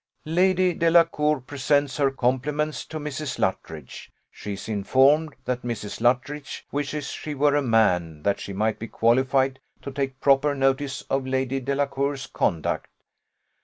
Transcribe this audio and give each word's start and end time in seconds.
"'Lady 0.25 0.73
Delacour 0.73 1.41
presents 1.41 1.97
her 1.97 2.09
compliments 2.09 2.85
to 2.85 2.97
Mrs. 2.97 3.37
Luttridge 3.37 4.09
she 4.31 4.53
is 4.53 4.67
informed 4.67 5.35
that 5.45 5.61
Mrs. 5.61 6.03
L 6.03 6.19
wishes 6.71 7.09
she 7.09 7.35
were 7.35 7.53
a 7.55 7.61
man, 7.61 8.23
that 8.23 8.39
she 8.39 8.51
might 8.51 8.79
be 8.79 8.87
qualified 8.87 9.59
to 9.83 9.91
take 9.91 10.19
proper 10.19 10.55
notice 10.55 11.03
of 11.03 11.27
Lady 11.27 11.59
D 11.59 11.73
's 12.07 12.25
conduct. 12.25 12.89